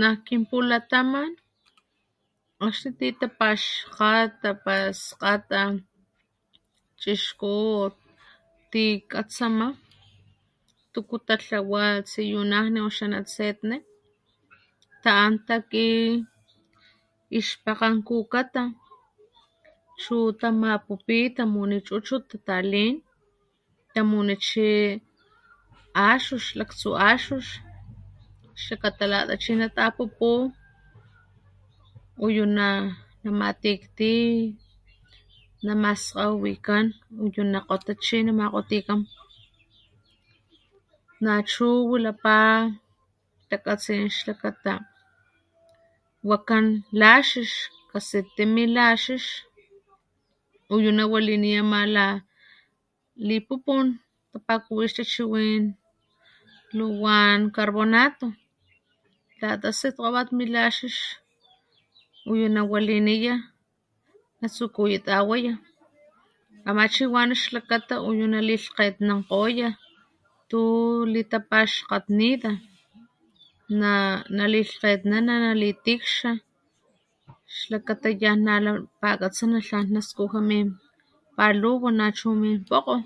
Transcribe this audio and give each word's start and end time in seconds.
Nak 0.00 0.16
kin 0.26 0.42
pulataman 0.50 1.30
akxni 2.64 2.90
ti 2.98 3.06
tapaxkgta 3.20 4.50
para 4.64 4.88
skgata 5.04 5.58
o 5.70 5.72
chixku 7.00 7.52
o 7.82 7.84
tikatsama 8.70 9.66
tuku 10.92 11.16
talhawa 11.26 11.80
natsetne 11.92 12.84
o 12.86 12.88
tsiyunajni 13.30 13.76
ta´an 15.04 15.34
taki 15.48 15.86
ix 17.38 17.44
pakgen 17.64 17.96
kukata 18.08 18.62
chu 20.02 20.16
tamapupi 20.40 21.18
tamuni 21.36 21.78
chuchut 21.86 22.22
tatalin 22.30 22.96
axux 26.08 26.44
laktsu 26.58 26.90
axux 27.10 27.46
xlakata 28.62 29.04
akxni 29.34 29.56
lata 29.60 29.82
chi 29.82 29.82
namapupi 29.90 30.32
uyu 32.26 32.44
na 32.56 32.66
matikti 33.40 34.14
maskgawiwikan 35.82 36.86
nuyu 37.16 37.42
nakgota 37.52 37.92
namakgotikan 38.26 39.00
nachu 41.24 41.68
wilaka 41.90 42.36
xtakatsin 43.48 44.04
wakan 46.28 46.66
laxix 47.00 47.48
kasitti 47.90 48.42
mini 48.54 48.82
uyu 50.74 50.90
nawaliniya 50.98 51.84
lipupun 53.28 53.86
tapakuwi 54.30 54.84
ix 54.86 54.90
tachiwin 54.96 55.64
luwan 56.78 57.40
carbonato 57.56 58.26
lata 59.40 59.70
sitkgopat 59.80 60.28
min 60.36 60.48
laxix 60.56 60.96
uyu 62.32 62.46
nawaliniya 62.54 63.36
carbonato 63.38 63.56
natsukuya 64.40 64.98
twaya 65.06 65.54
ama 66.68 66.84
chi 66.92 67.04
wana 67.14 67.34
xlikana 67.42 67.94
uyu 68.08 68.24
nalihkgetnankgoya 68.34 69.68
tu 70.50 70.60
litapaxkgatnita 71.12 72.52
na 73.80 73.92
lilhkgetnana 74.52 75.34
nalitikxa 75.44 76.30
xlakata 77.56 78.10
yan 78.22 78.40
la 78.46 78.54
napakatsana 78.64 79.58
tlan 79.66 79.86
napakatsana 79.88 81.98
nachu 81.98 82.28
min 82.42 82.58
pokgo 82.68 82.96